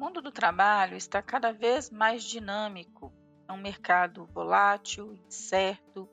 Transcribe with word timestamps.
mundo 0.00 0.22
do 0.22 0.32
trabalho 0.32 0.96
está 0.96 1.20
cada 1.20 1.52
vez 1.52 1.90
mais 1.90 2.24
dinâmico. 2.24 3.12
É 3.46 3.52
um 3.52 3.58
mercado 3.58 4.24
volátil, 4.32 5.12
incerto, 5.26 6.08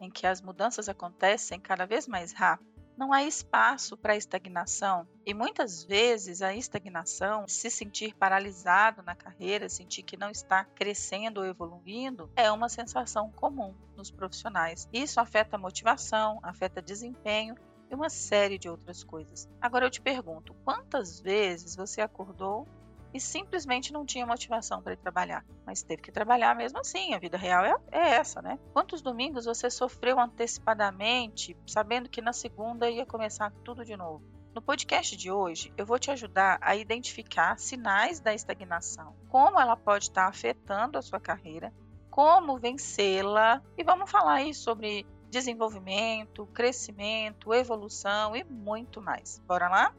em 0.00 0.08
que 0.08 0.28
as 0.28 0.40
mudanças 0.40 0.88
acontecem 0.88 1.58
cada 1.58 1.84
vez 1.84 2.06
mais 2.06 2.32
rápido. 2.32 2.70
Não 2.96 3.12
há 3.12 3.24
espaço 3.24 3.96
para 3.96 4.14
estagnação 4.14 5.08
e 5.26 5.34
muitas 5.34 5.82
vezes 5.82 6.40
a 6.40 6.54
estagnação, 6.54 7.48
se 7.48 7.68
sentir 7.68 8.14
paralisado 8.14 9.02
na 9.02 9.16
carreira, 9.16 9.68
sentir 9.68 10.04
que 10.04 10.16
não 10.16 10.30
está 10.30 10.64
crescendo 10.64 11.38
ou 11.38 11.46
evoluindo, 11.46 12.30
é 12.36 12.52
uma 12.52 12.68
sensação 12.68 13.32
comum 13.32 13.74
nos 13.96 14.08
profissionais. 14.12 14.88
Isso 14.92 15.18
afeta 15.18 15.56
a 15.56 15.58
motivação, 15.58 16.38
afeta 16.44 16.80
desempenho 16.80 17.56
e 17.90 17.94
uma 17.94 18.08
série 18.08 18.56
de 18.56 18.68
outras 18.68 19.02
coisas. 19.02 19.48
Agora 19.60 19.86
eu 19.86 19.90
te 19.90 20.00
pergunto, 20.00 20.54
quantas 20.64 21.18
vezes 21.18 21.74
você 21.74 22.00
acordou 22.00 22.68
e 23.12 23.20
simplesmente 23.20 23.92
não 23.92 24.04
tinha 24.04 24.26
motivação 24.26 24.82
para 24.82 24.94
ir 24.94 24.98
trabalhar. 24.98 25.44
Mas 25.66 25.82
teve 25.82 26.02
que 26.02 26.12
trabalhar 26.12 26.54
mesmo 26.54 26.78
assim, 26.78 27.14
a 27.14 27.18
vida 27.18 27.36
real 27.36 27.64
é, 27.64 27.76
é, 27.90 28.08
essa, 28.14 28.40
né? 28.40 28.58
Quantos 28.72 29.02
domingos 29.02 29.44
você 29.44 29.70
sofreu 29.70 30.18
antecipadamente, 30.18 31.56
sabendo 31.66 32.08
que 32.08 32.22
na 32.22 32.32
segunda 32.32 32.90
ia 32.90 33.06
começar 33.06 33.52
tudo 33.64 33.84
de 33.84 33.96
novo? 33.96 34.22
No 34.54 34.60
podcast 34.60 35.16
de 35.16 35.30
hoje, 35.30 35.72
eu 35.78 35.86
vou 35.86 35.98
te 35.98 36.10
ajudar 36.10 36.58
a 36.60 36.76
identificar 36.76 37.58
sinais 37.58 38.20
da 38.20 38.34
estagnação, 38.34 39.14
como 39.28 39.58
ela 39.58 39.76
pode 39.76 40.04
estar 40.04 40.28
afetando 40.28 40.98
a 40.98 41.02
sua 41.02 41.18
carreira, 41.18 41.72
como 42.10 42.58
vencê-la 42.58 43.62
e 43.78 43.82
vamos 43.82 44.10
falar 44.10 44.34
aí 44.34 44.52
sobre 44.52 45.06
desenvolvimento, 45.30 46.46
crescimento, 46.48 47.54
evolução 47.54 48.36
e 48.36 48.44
muito 48.44 49.00
mais. 49.00 49.40
Bora 49.46 49.70
lá? 49.70 49.94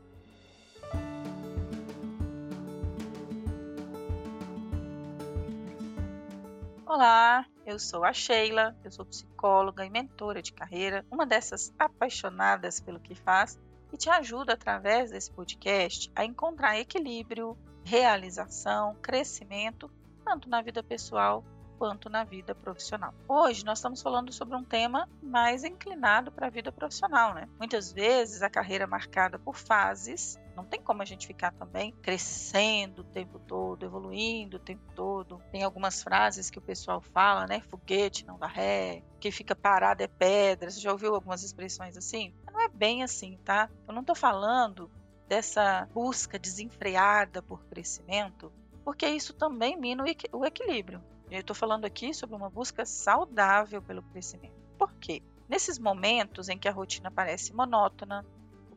Olá, 6.95 7.43
eu 7.65 7.79
sou 7.79 8.05
a 8.05 8.13
Sheila, 8.13 8.77
eu 8.83 8.91
sou 8.91 9.03
psicóloga 9.03 9.83
e 9.83 9.89
mentora 9.89 10.43
de 10.43 10.53
carreira, 10.53 11.03
uma 11.09 11.25
dessas 11.25 11.73
apaixonadas 11.79 12.79
pelo 12.79 12.99
que 12.99 13.15
faz 13.15 13.59
e 13.91 13.97
te 13.97 14.11
ajuda 14.11 14.53
através 14.53 15.09
desse 15.09 15.31
podcast 15.31 16.11
a 16.15 16.23
encontrar 16.23 16.79
equilíbrio, 16.79 17.57
realização, 17.83 18.95
crescimento, 19.01 19.89
tanto 20.23 20.47
na 20.47 20.61
vida 20.61 20.83
pessoal 20.83 21.43
quanto 21.79 22.11
na 22.11 22.23
vida 22.23 22.53
profissional. 22.53 23.11
Hoje 23.27 23.65
nós 23.65 23.79
estamos 23.79 23.99
falando 23.99 24.31
sobre 24.31 24.55
um 24.55 24.63
tema 24.63 25.09
mais 25.19 25.63
inclinado 25.63 26.31
para 26.31 26.45
a 26.45 26.51
vida 26.51 26.71
profissional, 26.71 27.33
né? 27.33 27.49
Muitas 27.57 27.91
vezes 27.91 28.43
a 28.43 28.51
carreira 28.51 28.83
é 28.83 28.87
marcada 28.87 29.39
por 29.39 29.55
fases, 29.55 30.37
não 30.55 30.63
tem 30.63 30.81
como 30.81 31.01
a 31.01 31.05
gente 31.05 31.25
ficar 31.25 31.51
também 31.51 31.91
crescendo 32.01 32.99
o 32.99 33.03
tempo 33.03 33.39
todo, 33.39 33.83
evoluindo 33.83 34.57
o 34.57 34.59
tempo 34.59 34.83
todo. 34.93 35.41
Tem 35.51 35.63
algumas 35.63 36.03
frases 36.03 36.49
que 36.49 36.59
o 36.59 36.61
pessoal 36.61 37.01
fala, 37.01 37.47
né? 37.47 37.61
Foguete 37.61 38.25
não 38.25 38.37
dá 38.37 38.47
ré, 38.47 39.03
que 39.19 39.31
fica 39.31 39.55
parado 39.55 40.03
é 40.03 40.07
pedra. 40.07 40.69
Você 40.69 40.79
já 40.79 40.91
ouviu 40.91 41.15
algumas 41.15 41.43
expressões 41.43 41.97
assim? 41.97 42.33
Não 42.51 42.61
é 42.61 42.69
bem 42.69 43.03
assim, 43.03 43.37
tá? 43.43 43.69
Eu 43.87 43.93
não 43.93 44.01
estou 44.01 44.15
falando 44.15 44.91
dessa 45.27 45.87
busca 45.93 46.37
desenfreada 46.37 47.41
por 47.41 47.63
crescimento, 47.65 48.51
porque 48.83 49.07
isso 49.07 49.33
também 49.33 49.75
mina 49.75 50.03
o 50.31 50.45
equilíbrio. 50.45 51.03
Eu 51.31 51.39
estou 51.39 51.55
falando 51.55 51.85
aqui 51.85 52.13
sobre 52.13 52.35
uma 52.35 52.49
busca 52.49 52.85
saudável 52.85 53.81
pelo 53.81 54.03
crescimento. 54.03 54.53
Por 54.77 54.93
quê? 54.93 55.23
Nesses 55.49 55.79
momentos 55.79 56.49
em 56.49 56.57
que 56.57 56.67
a 56.67 56.71
rotina 56.71 57.09
parece 57.09 57.53
monótona, 57.53 58.25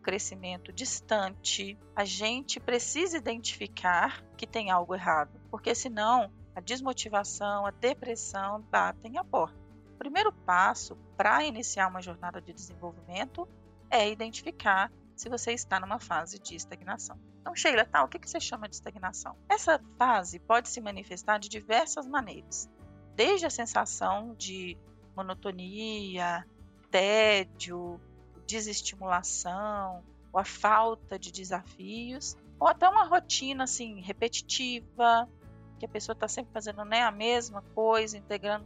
crescimento 0.07 0.73
distante, 0.73 1.77
a 1.97 2.05
gente 2.05 2.61
precisa 2.61 3.17
identificar 3.17 4.23
que 4.37 4.47
tem 4.47 4.71
algo 4.71 4.95
errado, 4.95 5.41
porque 5.51 5.75
senão 5.75 6.31
a 6.55 6.61
desmotivação, 6.61 7.67
a 7.67 7.73
depressão 7.73 8.62
batem 8.71 9.19
a 9.19 9.25
porta. 9.25 9.59
O 9.95 9.99
primeiro 9.99 10.33
passo 10.33 10.95
para 11.17 11.44
iniciar 11.44 11.89
uma 11.89 12.00
jornada 12.00 12.41
de 12.41 12.53
desenvolvimento 12.53 13.49
é 13.91 14.09
identificar 14.09 14.93
se 15.17 15.28
você 15.28 15.53
está 15.53 15.81
numa 15.81 15.99
fase 15.99 16.38
de 16.38 16.55
estagnação. 16.55 17.19
Então, 17.41 17.56
Sheila, 17.56 17.84
tá, 17.84 18.05
o 18.05 18.09
que 18.09 18.25
você 18.25 18.38
chama 18.38 18.69
de 18.69 18.77
estagnação? 18.77 19.37
Essa 19.49 19.81
fase 19.99 20.38
pode 20.38 20.69
se 20.69 20.81
manifestar 20.81 21.38
de 21.38 21.49
diversas 21.49 22.06
maneiras, 22.06 22.71
desde 23.17 23.44
a 23.44 23.50
sensação 23.50 24.37
de 24.37 24.78
monotonia, 25.17 26.47
tédio, 26.93 28.00
desestimulação, 28.47 30.03
ou 30.33 30.41
a 30.41 30.45
falta 30.45 31.19
de 31.19 31.33
desafios, 31.33 32.37
ou 32.59 32.69
até 32.69 32.89
uma 32.89 33.05
rotina 33.05 33.65
assim 33.65 34.01
repetitiva, 34.01 35.29
que 35.79 35.87
a 35.87 35.89
pessoa 35.89 36.15
está 36.15 36.29
sempre 36.29 36.53
fazendo 36.53 36.85
né, 36.85 37.03
a 37.03 37.11
mesma 37.11 37.62
coisa, 37.75 38.17
integrando 38.17 38.65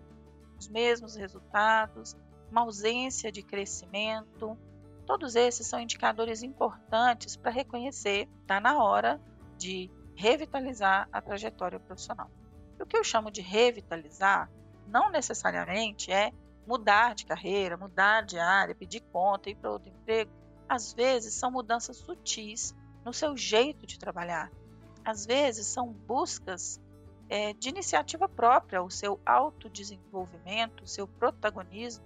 os 0.59 0.69
mesmos 0.69 1.17
resultados, 1.17 2.17
uma 2.51 2.63
ausência 2.63 3.33
de 3.33 3.43
crescimento, 3.43 4.57
Todos 5.11 5.35
esses 5.35 5.67
são 5.67 5.81
indicadores 5.81 6.41
importantes 6.41 7.35
para 7.35 7.51
reconhecer 7.51 8.29
está 8.43 8.61
na 8.61 8.81
hora 8.81 9.21
de 9.59 9.91
revitalizar 10.15 11.09
a 11.13 11.21
trajetória 11.21 11.81
profissional. 11.81 12.31
E 12.79 12.83
o 12.85 12.87
que 12.87 12.97
eu 12.97 13.03
chamo 13.03 13.29
de 13.29 13.41
revitalizar 13.41 14.49
não 14.87 15.11
necessariamente 15.11 16.13
é 16.13 16.33
mudar 16.71 17.17
de 17.17 17.27
carreira, 17.27 17.77
mudar 17.77 18.23
de 18.23 18.39
área, 18.39 18.77
pedir 18.77 19.01
conta, 19.13 19.51
ir 19.51 19.57
para 19.57 19.73
outro 19.73 19.89
emprego. 19.89 20.31
Às 20.69 20.93
vezes 20.93 21.35
são 21.35 21.51
mudanças 21.51 21.97
sutis 21.97 22.73
no 23.05 23.13
seu 23.13 23.37
jeito 23.37 23.85
de 23.87 23.99
trabalhar. 23.99 24.53
Às 25.05 25.27
vezes 25.27 25.67
são 25.67 25.93
buscas 25.93 26.81
é, 27.29 27.53
de 27.55 27.71
iniciativa 27.71 28.29
própria, 28.29 28.81
o 28.81 28.89
seu 28.89 29.21
autodesenvolvimento, 29.27 30.85
o 30.85 30.87
seu 30.87 31.09
protagonismo 31.09 32.05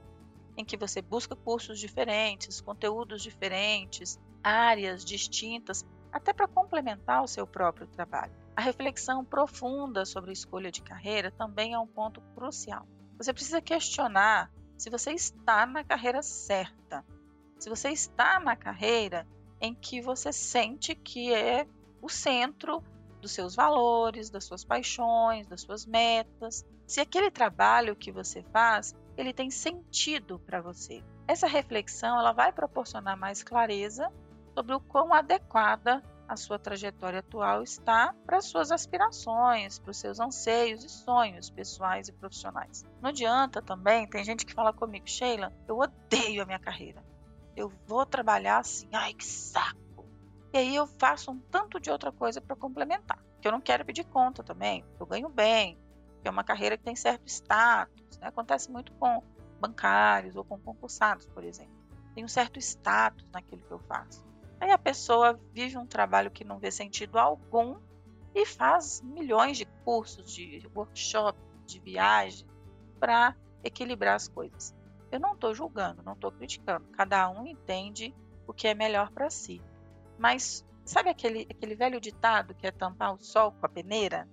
em 0.57 0.65
que 0.65 0.79
você 0.79 1.03
busca 1.03 1.37
cursos 1.37 1.79
diferentes, 1.79 2.63
conteúdos 2.63 3.23
diferentes, 3.23 4.19
áreas 4.43 5.05
distintas, 5.05 5.85
até 6.11 6.33
para 6.33 6.49
complementar 6.49 7.23
o 7.23 7.29
seu 7.29 7.47
próprio 7.47 7.87
trabalho. 7.89 8.33
A 8.57 8.63
reflexão 8.63 9.25
profunda 9.25 10.07
sobre 10.07 10.31
a 10.31 10.33
escolha 10.33 10.71
de 10.71 10.81
carreira 10.81 11.31
também 11.31 11.75
é 11.75 11.79
um 11.79 11.87
ponto 11.87 12.23
crucial. 12.35 12.87
Você 13.19 13.33
precisa 13.33 13.61
questionar 13.61 14.51
se 14.77 14.91
você 14.91 15.12
está 15.12 15.67
na 15.67 15.85
carreira 15.85 16.23
certa, 16.23 17.05
se 17.59 17.69
você 17.69 17.91
está 17.91 18.41
na 18.41 18.57
carreira 18.57 19.27
em 19.61 19.75
que 19.75 20.01
você 20.01 20.33
sente 20.33 20.95
que 20.95 21.33
é 21.33 21.67
o 22.03 22.09
centro 22.09 22.83
dos 23.21 23.33
seus 23.33 23.55
valores, 23.55 24.29
das 24.29 24.45
suas 24.45 24.65
paixões, 24.65 25.47
das 25.47 25.63
suas 25.63 25.87
metas, 25.87 26.67
se 26.87 27.01
aquele 27.01 27.31
trabalho 27.31 27.97
que 27.97 28.13
você 28.13 28.43
faz 28.53 28.95
ele 29.17 29.33
tem 29.33 29.51
sentido 29.51 30.39
para 30.41 30.61
você. 30.61 31.03
Essa 31.27 31.47
reflexão 31.47 32.19
ela 32.19 32.33
vai 32.33 32.53
proporcionar 32.53 33.17
mais 33.17 33.43
clareza 33.43 34.13
sobre 34.55 34.75
o 34.75 34.81
quão 34.81 35.15
adequada 35.15 36.03
a 36.29 36.37
sua 36.37 36.59
trajetória 36.59 37.21
atual 37.21 37.62
está 37.62 38.15
para 38.25 38.39
as 38.39 38.47
suas 38.47 38.71
aspirações, 38.71 39.79
para 39.79 39.91
os 39.91 39.99
seus 39.99 40.19
anseios 40.21 40.85
e 40.85 40.89
sonhos 40.89 41.51
pessoais 41.51 42.09
e 42.09 42.12
profissionais. 42.12 42.85
Não 43.01 43.11
adianta 43.11 43.61
também, 43.61 44.09
tem 44.09 44.25
gente 44.25 44.47
que 44.47 44.55
fala 44.55 44.73
comigo, 44.73 45.09
Sheila, 45.09 45.53
eu 45.69 45.79
odeio 45.79 46.43
a 46.43 46.47
minha 46.47 46.59
carreira. 46.59 47.05
Eu 47.57 47.73
vou 47.87 48.05
trabalhar 48.05 48.59
assim, 48.59 48.89
ai 48.93 49.15
que 49.15 49.25
saco. 49.25 50.07
E 50.53 50.59
aí 50.59 50.75
eu 50.75 50.87
faço 50.87 51.31
um 51.31 51.39
tanto 51.39 51.79
de 51.79 51.91
outra 51.91 52.11
coisa 52.11 52.41
para 52.41 52.57
complementar. 52.57 53.19
Que 53.41 53.49
eu 53.49 53.53
não 53.53 53.61
quero 53.61 53.84
pedir 53.84 54.05
conta 54.05 54.43
também, 54.43 54.84
eu 54.99 55.07
ganho 55.07 55.29
bem, 55.29 55.79
é 56.25 56.31
uma 56.31 56.43
carreira 56.43 56.77
que 56.77 56.84
tem 56.84 56.97
certo 56.97 57.27
status. 57.27 58.19
Né? 58.19 58.29
Acontece 58.29 58.71
muito 58.71 58.93
com 58.95 59.23
bancários 59.61 60.37
ou 60.37 60.45
com 60.45 60.59
concursados, 60.59 61.27
por 61.29 61.45
exemplo. 61.45 61.75
Tem 62.15 62.25
um 62.25 62.29
certo 62.29 62.59
status 62.59 63.29
naquilo 63.33 63.63
que 63.63 63.71
eu 63.71 63.79
faço. 63.81 64.25
Aí 64.65 64.71
a 64.71 64.79
pessoa 64.79 65.39
vive 65.53 65.77
um 65.77 65.85
trabalho 65.85 66.31
que 66.31 66.43
não 66.43 66.59
vê 66.59 66.71
sentido 66.71 67.19
algum 67.19 67.77
e 68.34 68.47
faz 68.47 69.03
milhões 69.03 69.59
de 69.59 69.66
cursos, 69.84 70.33
de 70.33 70.66
workshop, 70.75 71.39
de 71.66 71.78
viagem 71.78 72.47
para 72.99 73.37
equilibrar 73.63 74.15
as 74.15 74.27
coisas. 74.27 74.75
Eu 75.13 75.21
não 75.21 75.34
estou 75.34 75.55
julgando, 75.55 76.03
não 76.03 76.15
estou 76.15 76.33
criticando. 76.33 76.87
Cada 76.93 77.28
um 77.28 77.47
entende 77.47 78.15
o 78.47 78.55
que 78.55 78.66
é 78.66 78.72
melhor 78.72 79.11
para 79.11 79.28
si. 79.28 79.61
Mas 80.16 80.65
sabe 80.83 81.10
aquele, 81.10 81.47
aquele 81.51 81.75
velho 81.75 82.01
ditado 82.01 82.55
que 82.55 82.67
é 82.67 82.71
tampar 82.71 83.13
o 83.13 83.22
sol 83.22 83.53
com 83.53 83.67
a 83.67 83.69
peneira? 83.69 84.27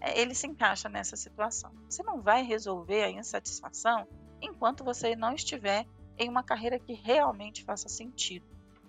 É, 0.00 0.18
ele 0.18 0.34
se 0.34 0.46
encaixa 0.46 0.88
nessa 0.88 1.14
situação. 1.14 1.70
Você 1.90 2.02
não 2.02 2.22
vai 2.22 2.42
resolver 2.42 3.04
a 3.04 3.10
insatisfação 3.10 4.08
enquanto 4.40 4.82
você 4.82 5.14
não 5.14 5.34
estiver 5.34 5.84
em 6.16 6.26
uma 6.26 6.42
carreira 6.42 6.78
que 6.78 6.94
realmente 6.94 7.62
faça 7.64 7.86
sentido, 7.86 8.46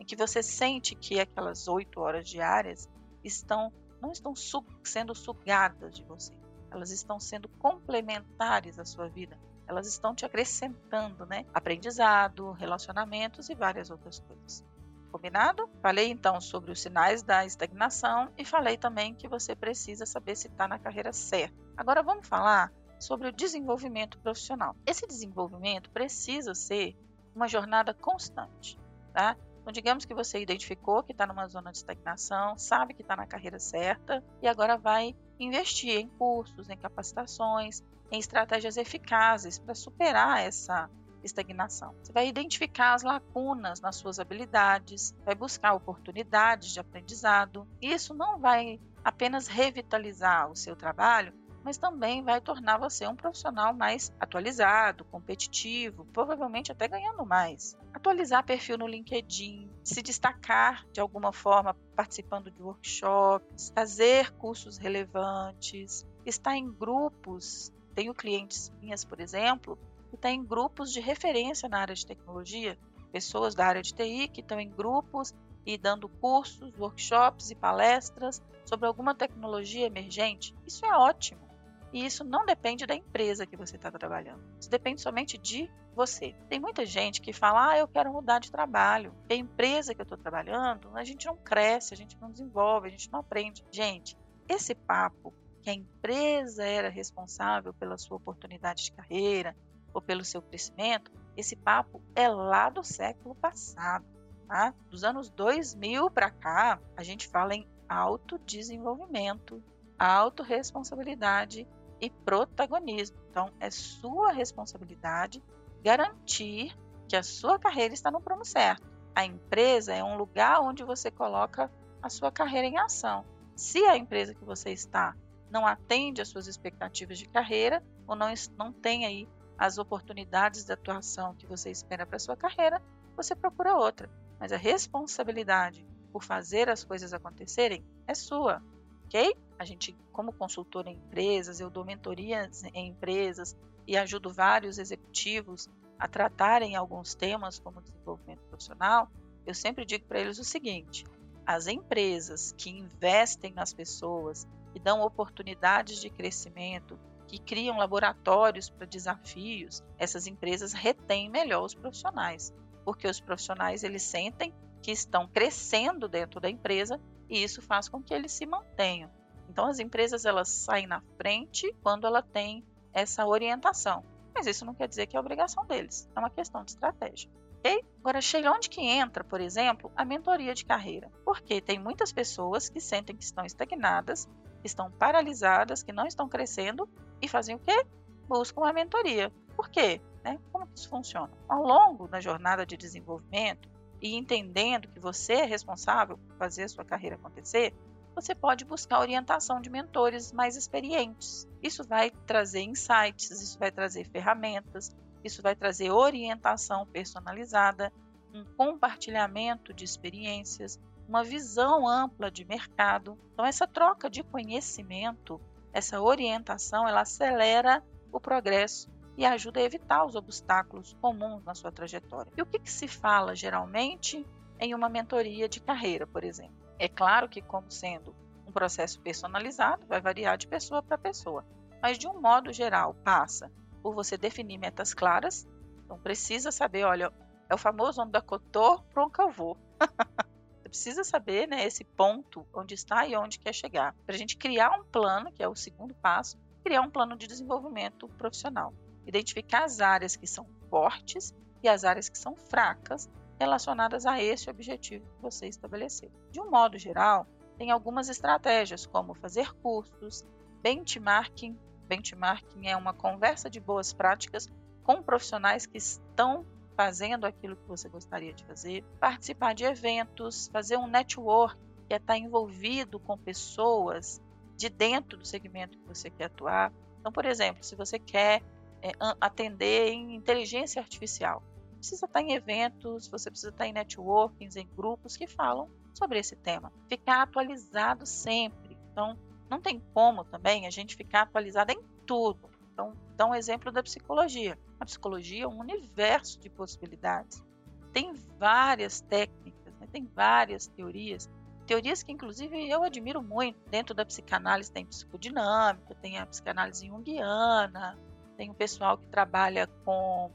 que 0.09 0.15
você 0.15 0.41
sente 0.41 0.95
que 0.95 1.19
aquelas 1.19 1.67
oito 1.67 2.01
horas 2.01 2.27
diárias 2.27 2.89
estão 3.23 3.71
não 4.01 4.11
estão 4.11 4.35
su 4.35 4.65
sendo 4.83 5.13
sugadas 5.13 5.93
de 5.93 6.03
você, 6.03 6.33
elas 6.71 6.89
estão 6.89 7.19
sendo 7.19 7.47
complementares 7.47 8.79
à 8.79 8.85
sua 8.85 9.07
vida, 9.07 9.37
elas 9.67 9.85
estão 9.85 10.15
te 10.15 10.25
acrescentando, 10.25 11.27
né? 11.27 11.45
Aprendizado, 11.53 12.53
relacionamentos 12.53 13.49
e 13.49 13.53
várias 13.53 13.91
outras 13.91 14.19
coisas. 14.19 14.65
Combinado? 15.11 15.69
Falei 15.79 16.09
então 16.09 16.41
sobre 16.41 16.71
os 16.71 16.81
sinais 16.81 17.21
da 17.21 17.45
estagnação 17.45 18.31
e 18.35 18.43
falei 18.43 18.77
também 18.77 19.13
que 19.13 19.27
você 19.27 19.55
precisa 19.55 20.07
saber 20.07 20.35
se 20.35 20.47
está 20.47 20.67
na 20.67 20.79
carreira 20.79 21.13
certa. 21.13 21.55
Agora 21.77 22.01
vamos 22.01 22.27
falar 22.27 22.73
sobre 22.99 23.27
o 23.27 23.31
desenvolvimento 23.31 24.17
profissional. 24.17 24.75
Esse 24.87 25.05
desenvolvimento 25.05 25.91
precisa 25.91 26.55
ser 26.55 26.97
uma 27.35 27.47
jornada 27.47 27.93
constante, 27.93 28.75
tá? 29.13 29.37
Então, 29.61 29.71
digamos 29.73 30.05
que 30.05 30.13
você 30.13 30.41
identificou 30.41 31.03
que 31.03 31.11
está 31.11 31.27
numa 31.27 31.47
zona 31.47 31.71
de 31.71 31.77
estagnação, 31.77 32.57
sabe 32.57 32.93
que 32.93 33.01
está 33.01 33.15
na 33.15 33.27
carreira 33.27 33.59
certa 33.59 34.23
e 34.41 34.47
agora 34.47 34.77
vai 34.77 35.15
investir 35.39 35.97
em 35.97 36.07
cursos, 36.07 36.69
em 36.69 36.77
capacitações, 36.77 37.83
em 38.11 38.19
estratégias 38.19 38.77
eficazes 38.77 39.59
para 39.59 39.75
superar 39.75 40.41
essa 40.41 40.89
estagnação. 41.23 41.93
Você 42.01 42.11
vai 42.11 42.27
identificar 42.27 42.93
as 42.93 43.03
lacunas 43.03 43.81
nas 43.81 43.95
suas 43.97 44.19
habilidades, 44.19 45.13
vai 45.25 45.35
buscar 45.35 45.73
oportunidades 45.73 46.71
de 46.71 46.79
aprendizado. 46.79 47.67
Isso 47.81 48.13
não 48.13 48.39
vai 48.39 48.79
apenas 49.03 49.47
revitalizar 49.47 50.49
o 50.49 50.55
seu 50.55 50.75
trabalho, 50.75 51.33
mas 51.69 51.77
também 51.77 52.23
vai 52.23 52.41
tornar 52.41 52.79
você 52.79 53.05
um 53.05 53.15
profissional 53.15 53.75
mais 53.75 54.11
atualizado, 54.19 55.05
competitivo, 55.05 56.03
provavelmente 56.11 56.71
até 56.71 56.87
ganhando 56.87 57.23
mais. 57.23 57.77
Atualizar 57.93 58.43
perfil 58.43 58.75
no 58.75 58.87
LinkedIn, 58.87 59.69
se 59.83 60.01
destacar 60.01 60.83
de 60.91 60.99
alguma 60.99 61.31
forma 61.31 61.75
participando 61.95 62.49
de 62.49 62.59
workshops, 62.59 63.71
fazer 63.75 64.31
cursos 64.31 64.79
relevantes, 64.79 66.03
estar 66.25 66.57
em 66.57 66.71
grupos. 66.71 67.71
Tenho 67.93 68.15
clientes 68.15 68.73
minhas, 68.81 69.05
por 69.05 69.19
exemplo, 69.19 69.77
que 70.09 70.15
estão 70.15 70.31
em 70.31 70.43
grupos 70.43 70.91
de 70.91 70.99
referência 70.99 71.69
na 71.69 71.81
área 71.81 71.93
de 71.93 72.03
tecnologia, 72.03 72.79
pessoas 73.11 73.53
da 73.53 73.67
área 73.67 73.83
de 73.83 73.93
TI 73.93 74.27
que 74.27 74.41
estão 74.41 74.59
em 74.59 74.71
grupos 74.71 75.35
e 75.63 75.77
dando 75.77 76.09
cursos, 76.09 76.75
workshops 76.79 77.51
e 77.51 77.55
palestras 77.55 78.41
sobre 78.65 78.87
alguma 78.87 79.13
tecnologia 79.13 79.85
emergente. 79.85 80.55
Isso 80.65 80.83
é 80.83 80.97
ótimo. 80.97 81.48
E 81.91 82.05
isso 82.05 82.23
não 82.23 82.45
depende 82.45 82.85
da 82.85 82.93
empresa 82.93 83.45
que 83.45 83.57
você 83.57 83.75
está 83.75 83.91
trabalhando. 83.91 84.43
Isso 84.59 84.69
depende 84.69 85.01
somente 85.01 85.37
de 85.37 85.69
você. 85.95 86.35
Tem 86.47 86.59
muita 86.59 86.85
gente 86.85 87.19
que 87.19 87.33
fala: 87.33 87.71
ah, 87.71 87.77
eu 87.77 87.87
quero 87.87 88.13
mudar 88.13 88.39
de 88.39 88.51
trabalho. 88.51 89.13
A 89.29 89.33
empresa 89.33 89.93
que 89.93 90.01
eu 90.01 90.03
estou 90.03 90.17
trabalhando, 90.17 90.95
a 90.95 91.03
gente 91.03 91.25
não 91.25 91.35
cresce, 91.35 91.93
a 91.93 91.97
gente 91.97 92.17
não 92.19 92.31
desenvolve, 92.31 92.87
a 92.87 92.91
gente 92.91 93.11
não 93.11 93.19
aprende. 93.19 93.65
Gente, 93.71 94.15
esse 94.47 94.75
papo 94.75 95.33
que 95.61 95.69
a 95.69 95.73
empresa 95.73 96.63
era 96.63 96.89
responsável 96.89 97.73
pela 97.73 97.97
sua 97.97 98.17
oportunidade 98.17 98.85
de 98.85 98.91
carreira 98.91 99.55
ou 99.93 100.01
pelo 100.01 100.23
seu 100.23 100.41
crescimento, 100.41 101.11
esse 101.35 101.55
papo 101.55 102.01
é 102.15 102.27
lá 102.27 102.69
do 102.69 102.83
século 102.83 103.35
passado. 103.35 104.05
Tá? 104.47 104.73
Dos 104.89 105.03
anos 105.03 105.29
2000 105.29 106.09
para 106.09 106.31
cá, 106.31 106.79
a 106.95 107.03
gente 107.03 107.27
fala 107.27 107.53
em 107.53 107.67
autodesenvolvimento, 107.87 109.61
autorresponsabilidade 109.97 111.67
e 112.01 112.09
protagonismo. 112.09 113.17
Então, 113.29 113.51
é 113.59 113.69
sua 113.69 114.31
responsabilidade 114.31 115.43
garantir 115.83 116.75
que 117.07 117.15
a 117.15 117.23
sua 117.23 117.57
carreira 117.57 117.93
está 117.93 118.11
no 118.11 118.21
prumo 118.21 118.45
certo. 118.45 118.87
A 119.15 119.25
empresa 119.25 119.93
é 119.93 120.03
um 120.03 120.17
lugar 120.17 120.61
onde 120.61 120.83
você 120.83 121.09
coloca 121.09 121.71
a 122.01 122.09
sua 122.09 122.31
carreira 122.31 122.67
em 122.67 122.77
ação. 122.77 123.25
Se 123.55 123.79
a 123.85 123.97
empresa 123.97 124.33
que 124.33 124.45
você 124.45 124.71
está 124.71 125.15
não 125.49 125.65
atende 125.65 126.21
às 126.21 126.27
suas 126.29 126.47
expectativas 126.47 127.17
de 127.17 127.27
carreira 127.27 127.83
ou 128.07 128.15
não, 128.15 128.27
não 128.57 128.71
tem 128.71 129.05
aí 129.05 129.27
as 129.57 129.77
oportunidades 129.77 130.63
de 130.63 130.71
atuação 130.71 131.35
que 131.35 131.45
você 131.45 131.69
espera 131.69 132.05
para 132.05 132.19
sua 132.19 132.37
carreira, 132.37 132.81
você 133.15 133.35
procura 133.35 133.75
outra. 133.75 134.09
Mas 134.39 134.53
a 134.53 134.57
responsabilidade 134.57 135.85
por 136.13 136.23
fazer 136.23 136.69
as 136.69 136.83
coisas 136.83 137.13
acontecerem 137.13 137.83
é 138.07 138.13
sua, 138.13 138.63
ok? 139.05 139.35
A 139.59 139.65
gente, 139.65 139.93
como 140.13 140.31
consultor 140.31 140.87
em 140.87 140.95
empresas, 140.95 141.59
eu 141.59 141.69
dou 141.69 141.83
mentorias 141.83 142.63
em 142.73 142.87
empresas 142.87 143.57
e 143.85 143.97
ajudo 143.97 144.31
vários 144.31 144.79
executivos 144.79 145.67
a 145.99 146.07
tratarem 146.07 146.77
alguns 146.77 147.13
temas 147.13 147.59
como 147.59 147.81
desenvolvimento 147.81 148.41
profissional. 148.45 149.11
Eu 149.45 149.53
sempre 149.53 149.83
digo 149.83 150.05
para 150.05 150.21
eles 150.21 150.39
o 150.39 150.45
seguinte: 150.45 151.03
as 151.45 151.67
empresas 151.67 152.53
que 152.57 152.69
investem 152.69 153.51
nas 153.51 153.73
pessoas, 153.73 154.47
que 154.71 154.79
dão 154.79 155.01
oportunidades 155.01 155.99
de 155.99 156.09
crescimento, 156.09 156.97
que 157.27 157.37
criam 157.37 157.77
laboratórios 157.77 158.69
para 158.69 158.87
desafios, 158.87 159.83
essas 159.97 160.25
empresas 160.25 160.71
retêm 160.71 161.29
melhor 161.29 161.65
os 161.65 161.75
profissionais, 161.75 162.53
porque 162.85 163.07
os 163.07 163.19
profissionais 163.19 163.83
eles 163.83 164.03
sentem 164.03 164.53
que 164.81 164.91
estão 164.91 165.27
crescendo 165.27 166.07
dentro 166.07 166.39
da 166.39 166.49
empresa 166.49 166.97
e 167.29 167.43
isso 167.43 167.61
faz 167.61 167.89
com 167.89 168.01
que 168.01 168.13
eles 168.13 168.31
se 168.31 168.45
mantenham. 168.45 169.11
Então 169.49 169.65
as 169.65 169.79
empresas 169.79 170.25
elas 170.25 170.49
saem 170.49 170.87
na 170.87 171.01
frente 171.17 171.75
quando 171.81 172.05
ela 172.05 172.21
tem 172.21 172.63
essa 172.93 173.25
orientação. 173.25 174.03
Mas 174.33 174.47
isso 174.47 174.65
não 174.65 174.73
quer 174.73 174.87
dizer 174.87 175.07
que 175.07 175.17
é 175.17 175.19
obrigação 175.19 175.65
deles, 175.65 176.07
é 176.15 176.19
uma 176.19 176.29
questão 176.29 176.63
de 176.63 176.71
estratégia. 176.71 177.29
Okay? 177.59 177.83
Agora, 177.99 178.21
chega 178.21 178.51
onde 178.51 178.69
que 178.69 178.81
entra, 178.81 179.21
por 179.21 179.41
exemplo, 179.41 179.91
a 179.95 180.05
mentoria 180.05 180.53
de 180.53 180.63
carreira. 180.63 181.11
Porque 181.25 181.59
tem 181.59 181.77
muitas 181.77 182.11
pessoas 182.13 182.69
que 182.69 182.79
sentem 182.79 183.15
que 183.15 183.23
estão 183.23 183.45
estagnadas, 183.45 184.29
que 184.61 184.67
estão 184.67 184.89
paralisadas, 184.89 185.83
que 185.83 185.91
não 185.91 186.05
estão 186.05 186.29
crescendo 186.29 186.87
e 187.21 187.27
fazem 187.27 187.55
o 187.55 187.59
quê? 187.59 187.85
Buscam 188.29 188.65
a 188.65 188.71
mentoria. 188.71 189.31
Por 189.57 189.69
quê? 189.69 190.01
Né? 190.23 190.39
Como 190.51 190.67
que 190.67 190.79
isso 190.79 190.89
funciona? 190.89 191.31
Ao 191.49 191.61
longo 191.61 192.07
da 192.07 192.21
jornada 192.21 192.65
de 192.65 192.77
desenvolvimento 192.77 193.67
e 194.01 194.15
entendendo 194.15 194.87
que 194.87 194.99
você 194.99 195.33
é 195.33 195.45
responsável 195.45 196.17
por 196.17 196.37
fazer 196.37 196.63
a 196.63 196.69
sua 196.69 196.85
carreira 196.85 197.17
acontecer, 197.17 197.73
você 198.15 198.35
pode 198.35 198.65
buscar 198.65 198.99
orientação 198.99 199.61
de 199.61 199.69
mentores 199.69 200.31
mais 200.31 200.55
experientes. 200.55 201.47
Isso 201.61 201.83
vai 201.83 202.11
trazer 202.11 202.61
insights, 202.61 203.31
isso 203.31 203.57
vai 203.57 203.71
trazer 203.71 204.05
ferramentas, 204.05 204.95
isso 205.23 205.41
vai 205.41 205.55
trazer 205.55 205.91
orientação 205.91 206.85
personalizada, 206.85 207.91
um 208.33 208.43
compartilhamento 208.55 209.73
de 209.73 209.83
experiências, 209.83 210.79
uma 211.07 211.23
visão 211.23 211.87
ampla 211.87 212.29
de 212.29 212.45
mercado. 212.45 213.17
Então, 213.33 213.45
essa 213.45 213.67
troca 213.67 214.09
de 214.09 214.23
conhecimento, 214.23 215.41
essa 215.73 216.01
orientação, 216.01 216.87
ela 216.87 217.01
acelera 217.01 217.83
o 218.11 218.19
progresso 218.19 218.89
e 219.17 219.25
ajuda 219.25 219.59
a 219.59 219.63
evitar 219.63 220.05
os 220.05 220.15
obstáculos 220.15 220.95
comuns 221.01 221.43
na 221.43 221.53
sua 221.53 221.71
trajetória. 221.71 222.31
E 222.37 222.41
o 222.41 222.45
que, 222.45 222.59
que 222.59 222.71
se 222.71 222.87
fala 222.87 223.35
geralmente 223.35 224.25
em 224.59 224.73
uma 224.73 224.87
mentoria 224.87 225.49
de 225.49 225.59
carreira, 225.59 226.05
por 226.05 226.23
exemplo? 226.23 226.68
É 226.79 226.87
claro 226.87 227.27
que, 227.27 227.41
como 227.41 227.69
sendo 227.69 228.15
um 228.47 228.51
processo 228.51 229.01
personalizado, 229.01 229.85
vai 229.85 229.99
variar 229.99 230.37
de 230.37 230.47
pessoa 230.47 230.81
para 230.81 230.97
pessoa, 230.97 231.45
mas 231.81 231.97
de 231.97 232.07
um 232.07 232.21
modo 232.21 232.53
geral, 232.53 232.93
passa 233.03 233.51
por 233.83 233.93
você 233.93 234.17
definir 234.17 234.57
metas 234.57 234.93
claras. 234.93 235.45
Então, 235.83 235.99
precisa 235.99 236.51
saber, 236.51 236.85
olha, 236.85 237.11
é 237.49 237.53
o 237.53 237.57
famoso 237.57 238.01
onde 238.01 238.11
da 238.11 238.21
cotô, 238.21 238.79
para 238.93 239.03
onde 239.03 239.19
eu 239.19 239.29
vou. 239.29 239.57
você 240.61 240.69
precisa 240.69 241.03
saber 241.03 241.47
né, 241.47 241.65
esse 241.65 241.83
ponto, 241.83 242.47
onde 242.53 242.75
está 242.75 243.05
e 243.05 243.15
onde 243.15 243.39
quer 243.39 243.53
chegar. 243.53 243.93
Para 244.05 244.15
a 244.15 244.17
gente 244.17 244.37
criar 244.37 244.71
um 244.71 244.85
plano, 244.85 245.31
que 245.33 245.43
é 245.43 245.47
o 245.47 245.55
segundo 245.55 245.93
passo, 245.95 246.37
criar 246.63 246.81
um 246.81 246.89
plano 246.89 247.17
de 247.17 247.27
desenvolvimento 247.27 248.07
profissional. 248.07 248.73
Identificar 249.05 249.65
as 249.65 249.81
áreas 249.81 250.15
que 250.15 250.27
são 250.27 250.47
fortes 250.69 251.33
e 251.61 251.67
as 251.67 251.83
áreas 251.83 252.07
que 252.07 252.17
são 252.17 252.35
fracas 252.35 253.09
relacionadas 253.39 254.05
a 254.05 254.21
esse 254.21 254.49
objetivo 254.49 255.05
que 255.15 255.21
você 255.21 255.47
estabeleceu. 255.47 256.11
De 256.31 256.41
um 256.41 256.49
modo 256.49 256.77
geral, 256.77 257.25
tem 257.57 257.71
algumas 257.71 258.09
estratégias, 258.09 258.85
como 258.85 259.13
fazer 259.13 259.53
cursos, 259.55 260.25
benchmarking. 260.61 261.57
Benchmarking 261.87 262.67
é 262.67 262.75
uma 262.75 262.93
conversa 262.93 263.49
de 263.49 263.59
boas 263.59 263.93
práticas 263.93 264.49
com 264.83 265.01
profissionais 265.01 265.65
que 265.65 265.77
estão 265.77 266.45
fazendo 266.75 267.25
aquilo 267.25 267.55
que 267.55 267.67
você 267.67 267.89
gostaria 267.89 268.33
de 268.33 268.45
fazer, 268.45 268.83
participar 268.99 269.53
de 269.53 269.65
eventos, 269.65 270.49
fazer 270.51 270.77
um 270.77 270.87
network, 270.87 271.59
que 271.87 271.93
é 271.93 271.97
estar 271.97 272.17
envolvido 272.17 272.99
com 272.99 273.17
pessoas 273.17 274.21
de 274.55 274.69
dentro 274.69 275.17
do 275.17 275.25
segmento 275.25 275.77
que 275.77 275.87
você 275.87 276.09
quer 276.09 276.25
atuar. 276.25 276.71
Então, 276.99 277.11
por 277.11 277.25
exemplo, 277.25 277.63
se 277.63 277.75
você 277.75 277.99
quer 277.99 278.41
é, 278.81 278.91
atender 279.19 279.89
em 279.89 280.15
inteligência 280.15 280.81
artificial, 280.81 281.43
precisa 281.79 282.05
estar 282.05 282.21
em 282.21 282.33
eventos, 282.33 283.07
você 283.07 283.31
precisa 283.31 283.49
estar 283.49 283.65
em 283.65 283.73
networkings, 283.73 284.55
em 284.55 284.67
grupos 284.75 285.17
que 285.17 285.25
falam 285.25 285.69
sobre 285.93 286.19
esse 286.19 286.35
tema. 286.35 286.71
Ficar 286.87 287.23
atualizado 287.23 288.05
sempre. 288.05 288.77
Então, 288.91 289.17
não 289.49 289.59
tem 289.59 289.81
como 289.93 290.23
também 290.23 290.67
a 290.67 290.69
gente 290.69 290.95
ficar 290.95 291.23
atualizado 291.23 291.71
em 291.71 291.81
tudo. 292.05 292.49
Então, 292.73 292.93
dá 293.17 293.25
um 293.25 293.35
exemplo 293.35 293.71
da 293.71 293.81
psicologia. 293.81 294.57
A 294.79 294.85
psicologia 294.85 295.43
é 295.43 295.47
um 295.47 295.59
universo 295.59 296.39
de 296.39 296.49
possibilidades. 296.49 297.43
Tem 297.91 298.13
várias 298.37 299.01
técnicas, 299.01 299.73
né? 299.79 299.87
tem 299.91 300.05
várias 300.05 300.67
teorias. 300.67 301.29
Teorias 301.65 302.03
que, 302.03 302.11
inclusive, 302.11 302.69
eu 302.69 302.83
admiro 302.83 303.21
muito. 303.21 303.59
Dentro 303.69 303.93
da 303.93 304.05
psicanálise 304.05 304.71
tem 304.71 304.85
psicodinâmica, 304.85 305.95
tem 305.95 306.17
a 306.17 306.25
psicanálise 306.25 306.87
junguiana, 306.87 307.97
tem 308.37 308.49
o 308.49 308.53
pessoal 308.53 308.97
que 308.97 309.05
trabalha 309.07 309.67
com 309.83 310.31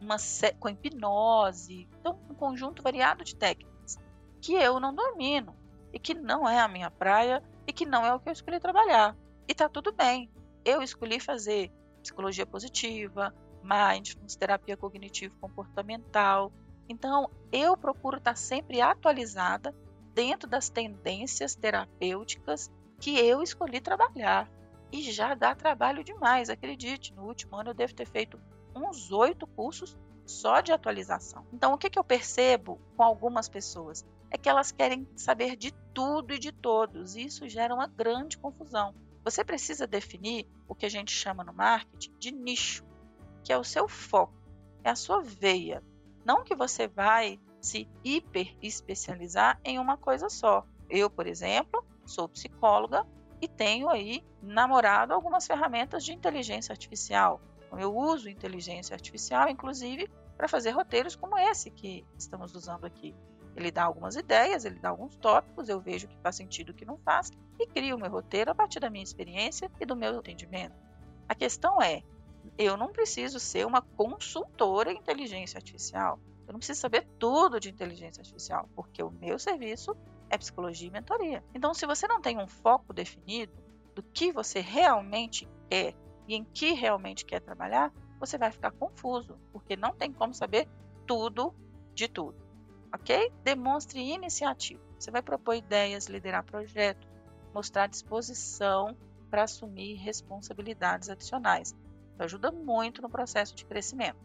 uma, 0.00 0.16
com 0.58 0.68
hipnose, 0.68 1.88
então 2.00 2.18
um 2.30 2.34
conjunto 2.34 2.82
variado 2.82 3.24
de 3.24 3.34
técnicas. 3.34 3.98
que 4.40 4.54
eu 4.54 4.80
não 4.80 4.94
domino 4.94 5.54
e 5.92 5.98
que 5.98 6.14
não 6.14 6.48
é 6.48 6.58
a 6.58 6.68
minha 6.68 6.90
praia 6.90 7.42
e 7.66 7.72
que 7.72 7.86
não 7.86 8.04
é 8.04 8.14
o 8.14 8.20
que 8.20 8.28
eu 8.28 8.32
escolhi 8.32 8.58
trabalhar. 8.58 9.16
E 9.46 9.54
tá 9.54 9.68
tudo 9.68 9.92
bem. 9.92 10.30
Eu 10.64 10.82
escolhi 10.82 11.20
fazer 11.20 11.70
psicologia 12.02 12.46
positiva, 12.46 13.34
mindfulness, 13.62 14.36
terapia 14.36 14.76
cognitivo 14.76 15.34
comportamental. 15.40 16.52
Então, 16.88 17.30
eu 17.52 17.76
procuro 17.76 18.18
estar 18.18 18.36
sempre 18.36 18.80
atualizada 18.80 19.74
dentro 20.14 20.48
das 20.48 20.68
tendências 20.68 21.54
terapêuticas 21.54 22.70
que 22.98 23.18
eu 23.18 23.42
escolhi 23.42 23.80
trabalhar. 23.80 24.50
E 24.90 25.10
já 25.10 25.34
dá 25.34 25.54
trabalho 25.54 26.04
demais, 26.04 26.50
acredite. 26.50 27.14
No 27.14 27.24
último 27.24 27.56
ano 27.56 27.70
eu 27.70 27.74
devo 27.74 27.94
ter 27.94 28.06
feito 28.06 28.38
uns 28.74 29.10
oito 29.12 29.46
cursos 29.46 29.96
só 30.26 30.60
de 30.60 30.72
atualização. 30.72 31.46
Então, 31.52 31.74
o 31.74 31.78
que, 31.78 31.90
que 31.90 31.98
eu 31.98 32.04
percebo 32.04 32.80
com 32.96 33.02
algumas 33.02 33.48
pessoas? 33.48 34.04
É 34.30 34.38
que 34.38 34.48
elas 34.48 34.72
querem 34.72 35.06
saber 35.16 35.56
de 35.56 35.72
tudo 35.92 36.32
e 36.32 36.38
de 36.38 36.52
todos, 36.52 37.16
e 37.16 37.24
isso 37.24 37.48
gera 37.48 37.74
uma 37.74 37.86
grande 37.86 38.38
confusão. 38.38 38.94
Você 39.24 39.44
precisa 39.44 39.86
definir 39.86 40.46
o 40.66 40.74
que 40.74 40.86
a 40.86 40.88
gente 40.88 41.12
chama 41.12 41.44
no 41.44 41.52
marketing 41.52 42.12
de 42.18 42.32
nicho, 42.32 42.84
que 43.44 43.52
é 43.52 43.58
o 43.58 43.64
seu 43.64 43.88
foco, 43.88 44.34
é 44.82 44.90
a 44.90 44.96
sua 44.96 45.20
veia. 45.20 45.82
Não 46.24 46.44
que 46.44 46.54
você 46.54 46.88
vai 46.88 47.38
se 47.60 47.88
hiper 48.02 48.56
especializar 48.60 49.60
em 49.64 49.78
uma 49.78 49.96
coisa 49.96 50.28
só. 50.28 50.66
Eu, 50.88 51.08
por 51.08 51.26
exemplo, 51.26 51.84
sou 52.04 52.28
psicóloga 52.28 53.06
e 53.40 53.46
tenho 53.46 53.88
aí 53.88 54.24
namorado 54.42 55.12
algumas 55.12 55.46
ferramentas 55.46 56.04
de 56.04 56.12
inteligência 56.12 56.72
artificial. 56.72 57.40
Eu 57.78 57.94
uso 57.96 58.28
inteligência 58.28 58.94
artificial, 58.94 59.48
inclusive, 59.48 60.10
para 60.36 60.48
fazer 60.48 60.70
roteiros 60.70 61.16
como 61.16 61.38
esse 61.38 61.70
que 61.70 62.04
estamos 62.18 62.54
usando 62.54 62.84
aqui. 62.84 63.14
Ele 63.54 63.70
dá 63.70 63.84
algumas 63.84 64.16
ideias, 64.16 64.64
ele 64.64 64.78
dá 64.78 64.88
alguns 64.88 65.14
tópicos, 65.16 65.68
eu 65.68 65.80
vejo 65.80 66.08
que 66.08 66.16
faz 66.22 66.36
sentido 66.36 66.70
o 66.70 66.74
que 66.74 66.84
não 66.84 66.96
faz 66.98 67.30
e 67.58 67.66
crio 67.66 67.96
o 67.96 67.98
meu 67.98 68.10
roteiro 68.10 68.50
a 68.50 68.54
partir 68.54 68.80
da 68.80 68.88
minha 68.88 69.04
experiência 69.04 69.70
e 69.80 69.84
do 69.84 69.94
meu 69.94 70.14
entendimento. 70.14 70.74
A 71.28 71.34
questão 71.34 71.80
é, 71.80 72.02
eu 72.58 72.76
não 72.76 72.88
preciso 72.88 73.38
ser 73.38 73.66
uma 73.66 73.82
consultora 73.82 74.92
em 74.92 74.96
inteligência 74.96 75.58
artificial. 75.58 76.18
Eu 76.46 76.52
não 76.52 76.58
preciso 76.58 76.80
saber 76.80 77.06
tudo 77.18 77.60
de 77.60 77.70
inteligência 77.70 78.20
artificial, 78.20 78.68
porque 78.74 79.02
o 79.02 79.10
meu 79.10 79.38
serviço 79.38 79.96
é 80.28 80.36
psicologia 80.36 80.88
e 80.88 80.90
mentoria. 80.90 81.44
Então, 81.54 81.72
se 81.74 81.86
você 81.86 82.08
não 82.08 82.20
tem 82.20 82.38
um 82.38 82.48
foco 82.48 82.92
definido 82.92 83.52
do 83.94 84.02
que 84.02 84.32
você 84.32 84.60
realmente 84.60 85.48
quer 85.68 85.94
em 86.34 86.44
que 86.44 86.72
realmente 86.72 87.24
quer 87.24 87.40
trabalhar, 87.40 87.92
você 88.18 88.38
vai 88.38 88.50
ficar 88.50 88.70
confuso, 88.72 89.36
porque 89.52 89.76
não 89.76 89.92
tem 89.92 90.12
como 90.12 90.32
saber 90.32 90.68
tudo 91.06 91.54
de 91.94 92.08
tudo. 92.08 92.36
Ok? 92.94 93.32
Demonstre 93.42 94.00
iniciativa. 94.00 94.82
Você 94.98 95.10
vai 95.10 95.22
propor 95.22 95.54
ideias, 95.54 96.06
liderar 96.06 96.44
projetos, 96.44 97.08
mostrar 97.52 97.86
disposição 97.86 98.96
para 99.30 99.44
assumir 99.44 99.94
responsabilidades 99.94 101.08
adicionais. 101.08 101.74
Isso 102.12 102.22
ajuda 102.22 102.52
muito 102.52 103.02
no 103.02 103.08
processo 103.08 103.54
de 103.54 103.64
crescimento. 103.64 104.18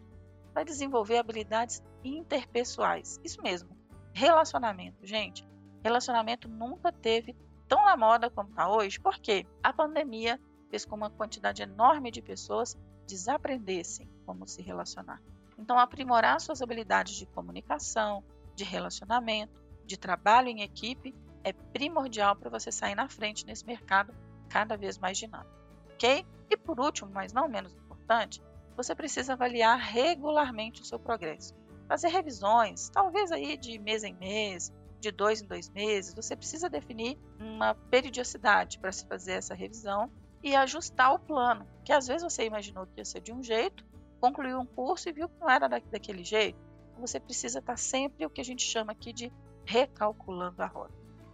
Vai 0.53 0.65
desenvolver 0.65 1.17
habilidades 1.17 1.81
interpessoais. 2.03 3.19
Isso 3.23 3.41
mesmo. 3.41 3.69
Relacionamento, 4.13 5.05
gente. 5.05 5.47
Relacionamento 5.83 6.47
nunca 6.49 6.91
teve 6.91 7.35
tão 7.67 7.85
na 7.85 7.95
moda 7.95 8.29
como 8.29 8.49
está 8.49 8.69
hoje, 8.69 8.99
porque 8.99 9.45
a 9.63 9.71
pandemia 9.71 10.39
fez 10.69 10.85
com 10.85 10.95
uma 10.95 11.09
quantidade 11.09 11.61
enorme 11.61 12.11
de 12.11 12.21
pessoas 12.21 12.77
desaprendessem 13.07 14.09
como 14.25 14.47
se 14.47 14.61
relacionar. 14.61 15.21
Então, 15.57 15.79
aprimorar 15.79 16.39
suas 16.39 16.61
habilidades 16.61 17.15
de 17.15 17.25
comunicação, 17.25 18.23
de 18.55 18.63
relacionamento, 18.63 19.59
de 19.85 19.97
trabalho 19.97 20.49
em 20.49 20.61
equipe 20.61 21.15
é 21.43 21.53
primordial 21.53 22.35
para 22.35 22.49
você 22.49 22.71
sair 22.71 22.95
na 22.95 23.07
frente 23.07 23.45
nesse 23.45 23.65
mercado 23.65 24.13
cada 24.49 24.75
vez 24.75 24.97
mais 24.97 25.17
dinâmico, 25.17 25.51
ok? 25.93 26.25
E 26.49 26.57
por 26.57 26.79
último, 26.79 27.09
mas 27.11 27.31
não 27.31 27.47
menos 27.47 27.73
importante, 27.73 28.41
você 28.75 28.93
precisa 28.93 29.33
avaliar 29.33 29.79
regularmente 29.79 30.81
o 30.81 30.85
seu 30.85 30.99
progresso. 30.99 31.55
Fazer 31.87 32.09
revisões, 32.09 32.89
talvez 32.89 33.31
aí 33.31 33.57
de 33.57 33.79
mês 33.79 34.03
em 34.03 34.13
mês, 34.13 34.73
de 34.99 35.11
dois 35.11 35.41
em 35.41 35.47
dois 35.47 35.69
meses, 35.69 36.13
você 36.13 36.35
precisa 36.35 36.69
definir 36.69 37.17
uma 37.39 37.73
periodicidade 37.73 38.77
para 38.79 38.91
se 38.91 39.05
fazer 39.05 39.33
essa 39.33 39.53
revisão 39.53 40.11
e 40.43 40.55
ajustar 40.55 41.13
o 41.13 41.19
plano. 41.19 41.67
Que 41.83 41.91
às 41.91 42.07
vezes 42.07 42.23
você 42.23 42.45
imaginou 42.45 42.85
que 42.85 42.99
ia 42.99 43.05
ser 43.05 43.21
de 43.21 43.31
um 43.31 43.43
jeito, 43.43 43.83
concluiu 44.19 44.59
um 44.59 44.65
curso 44.65 45.09
e 45.09 45.11
viu 45.11 45.29
que 45.29 45.39
não 45.39 45.49
era 45.49 45.67
daquele 45.67 46.23
jeito. 46.23 46.59
Então, 46.91 47.05
você 47.05 47.19
precisa 47.19 47.59
estar 47.59 47.77
sempre 47.77 48.25
o 48.25 48.29
que 48.29 48.41
a 48.41 48.45
gente 48.45 48.63
chama 48.63 48.91
aqui 48.91 49.13
de 49.13 49.31
recalculando 49.65 50.61
a 50.63 50.65
rota, 50.65 50.93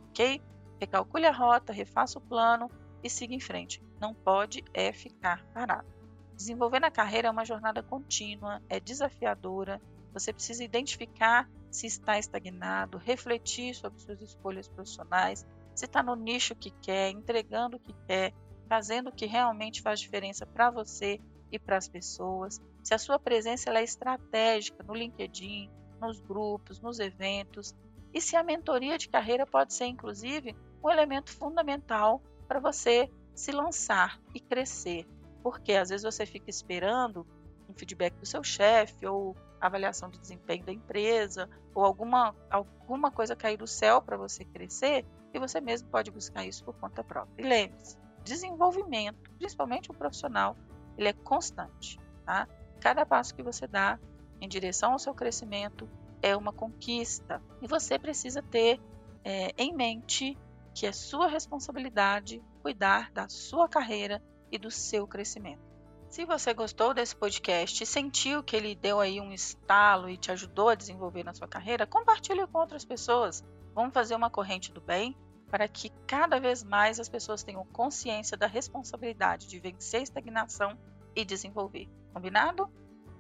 ok? 0.10 0.42
Recalcule 0.80 1.26
a 1.26 1.32
rota, 1.32 1.72
refaça 1.72 2.18
o 2.18 2.22
plano 2.22 2.70
e 3.04 3.10
siga 3.10 3.34
em 3.34 3.40
frente. 3.40 3.82
Não 4.00 4.14
pode 4.14 4.64
é 4.74 4.92
ficar 4.92 5.46
parado. 5.54 5.88
Desenvolver 6.36 6.80
na 6.80 6.92
carreira 6.92 7.28
é 7.28 7.32
uma 7.32 7.46
jornada 7.46 7.82
contínua, 7.84 8.62
é 8.68 8.80
desafiadora. 8.80 9.82
Você 10.14 10.34
precisa 10.34 10.64
identificar 10.64 11.50
se 11.72 11.88
está 11.88 12.20
estagnado, 12.20 12.98
refletir 12.98 13.74
sobre 13.76 14.00
suas 14.00 14.22
escolhas 14.22 14.68
profissionais, 14.68 15.46
se 15.74 15.86
está 15.86 16.04
no 16.04 16.16
nicho 16.16 16.56
que 16.56 16.70
quer, 16.70 17.10
entregando 17.10 17.78
o 17.78 17.80
que 17.80 17.94
quer, 18.08 18.34
fazendo 18.74 19.10
o 19.10 19.12
que 19.12 19.28
realmente 19.28 19.84
faz 19.84 20.00
diferença 20.00 20.48
para 20.48 20.72
você 20.72 21.20
e 21.52 21.60
para 21.60 21.78
as 21.78 21.88
pessoas, 21.88 22.60
se 22.82 22.92
a 22.92 22.98
sua 22.98 23.20
presença 23.20 23.70
é 23.70 23.84
estratégica 23.84 24.84
no 24.84 24.96
LinkedIn, 24.96 25.70
nos 26.02 26.20
grupos, 26.20 26.82
nos 26.82 26.98
eventos, 26.98 27.76
e 28.12 28.20
se 28.20 28.36
a 28.36 28.42
mentoria 28.42 28.98
de 28.98 29.08
carreira 29.08 29.46
pode 29.46 29.76
ser, 29.76 29.86
inclusive, 29.86 30.56
um 30.84 30.90
elemento 30.90 31.32
fundamental 31.32 32.20
para 32.48 32.60
você 32.60 33.08
se 33.36 33.52
lançar 33.52 34.20
e 34.34 34.40
crescer. 34.40 35.06
Porque 35.44 35.74
às 35.74 35.90
vezes 35.90 36.04
você 36.04 36.26
fica 36.26 36.50
esperando 36.50 37.28
um 37.70 37.76
feedback 37.76 38.16
do 38.16 38.26
seu 38.26 38.44
chefe 38.44 39.06
ou 39.06 39.38
avaliação 39.62 40.10
de 40.10 40.18
desempenho 40.18 40.66
da 40.66 40.74
empresa 40.74 41.48
ou 41.76 41.86
alguma, 41.86 42.36
alguma 42.50 43.12
coisa 43.12 43.36
cair 43.36 43.58
do 43.58 43.68
céu 43.68 44.02
para 44.02 44.18
você 44.18 44.44
crescer 44.44 45.06
e 45.32 45.38
você 45.38 45.62
mesmo 45.62 45.90
pode 45.90 46.10
buscar 46.10 46.44
isso 46.44 46.64
por 46.66 46.74
conta 46.74 47.04
própria. 47.04 47.46
E 47.46 47.48
lembre-se, 47.48 48.02
desenvolvimento, 48.24 49.32
principalmente 49.38 49.92
o 49.92 49.94
profissional, 49.94 50.56
ele 50.98 51.10
é 51.10 51.14
constante, 51.14 52.00
tá? 52.26 52.48
Cada 52.80 53.06
passo 53.06 53.34
que 53.36 53.44
você 53.44 53.68
dá 53.68 54.00
em 54.40 54.48
direção 54.48 54.94
ao 54.94 55.00
seu 55.00 55.14
crescimento 55.14 55.90
é 56.22 56.36
uma 56.36 56.54
conquista 56.54 57.42
e 57.62 57.68
você 57.68 58.00
precisa 58.00 58.42
ter 58.42 58.80
é, 59.24 59.54
em 59.58 59.74
mente 59.74 60.38
que 60.74 60.86
é 60.86 60.92
sua 60.92 61.28
responsabilidade 61.28 62.42
cuidar 62.62 63.12
da 63.12 63.28
sua 63.30 63.68
carreira 63.68 64.22
e 64.52 64.58
do 64.58 64.72
seu 64.72 65.08
crescimento. 65.08 65.62
Se 66.10 66.26
você 66.26 66.54
gostou 66.54 66.94
desse 66.94 67.16
podcast 67.16 67.84
e 67.84 67.88
sentiu 67.88 68.44
que 68.44 68.56
ele 68.56 68.76
deu 68.76 69.00
aí 69.00 69.20
um 69.20 69.32
estalo 69.32 70.10
e 70.10 70.18
te 70.18 70.32
ajudou 70.32 70.70
a 70.70 70.76
desenvolver 70.76 71.24
na 71.24 71.34
sua 71.34 71.48
carreira, 71.48 71.88
compartilhe 71.88 72.46
com 72.48 72.60
outras 72.60 72.86
pessoas. 72.86 73.44
Vamos 73.74 73.94
fazer 73.94 74.16
uma 74.16 74.30
corrente 74.30 74.72
do 74.72 74.80
bem 74.80 75.18
para 75.54 75.68
que 75.68 75.92
cada 76.08 76.40
vez 76.40 76.64
mais 76.64 77.00
as 77.00 77.08
pessoas 77.08 77.44
tenham 77.44 77.64
consciência 77.66 78.36
da 78.36 78.48
responsabilidade 78.48 79.46
de 79.48 79.60
vencer 79.60 80.00
a 80.00 80.04
estagnação 80.04 80.76
e 81.16 81.24
desenvolver. 81.24 81.88
Combinado? 82.12 82.68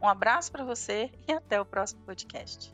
Um 0.01 0.07
abraço 0.07 0.51
para 0.51 0.65
você 0.65 1.11
e 1.27 1.31
até 1.31 1.61
o 1.61 1.65
próximo 1.65 2.01
podcast. 2.01 2.73